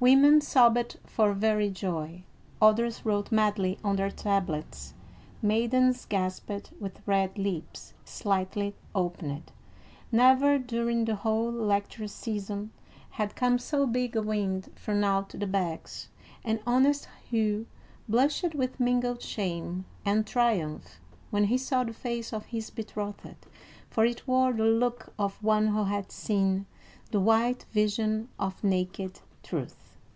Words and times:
Women 0.00 0.40
sobbed 0.40 0.96
for 1.04 1.34
very 1.34 1.68
joy; 1.68 2.22
others 2.58 3.04
wrote 3.04 3.30
madly 3.30 3.78
on 3.84 3.96
their 3.96 4.10
tablets; 4.10 4.94
maidens 5.42 6.06
gasped 6.06 6.70
with 6.80 7.06
red 7.06 7.36
lips 7.36 7.92
slightly 8.06 8.74
opened; 8.94 9.52
never, 10.10 10.56
during 10.58 11.04
the 11.04 11.16
whole 11.16 11.52
lecture 11.52 12.08
season, 12.08 12.70
had 13.10 13.36
come 13.36 13.58
so 13.58 13.86
big 13.86 14.16
a 14.16 14.22
wind 14.22 14.72
from 14.74 15.04
out 15.04 15.28
the 15.38 15.46
bags, 15.46 16.08
and 16.46 16.60
honest 16.66 17.06
Hugh 17.28 17.66
blushed 18.08 18.54
with 18.54 18.80
mingled 18.80 19.20
shame 19.20 19.84
and 20.06 20.26
triumph 20.26 20.98
when 21.30 21.44
he 21.44 21.58
saw 21.58 21.84
the 21.84 21.92
face 21.92 22.32
of 22.32 22.46
his 22.46 22.70
betrothed, 22.70 23.36
for 23.90 24.06
it 24.06 24.26
wore 24.26 24.54
the 24.54 24.64
look 24.64 25.12
of 25.18 25.42
one 25.44 25.66
who 25.66 25.84
had 25.84 26.10
seen 26.10 26.64
the 27.10 27.20
white 27.20 27.66
vision 27.72 28.30
of 28.38 28.64
naked 28.64 29.20
truth. 29.42 29.76